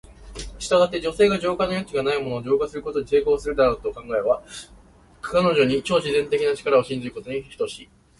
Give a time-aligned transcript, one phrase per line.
[0.57, 4.43] したがって、女性が浄化の余地がないものを浄化することに成功するだろうと考えるのは、
[5.21, 7.89] 彼女に超自然的な力を信じることに等しい。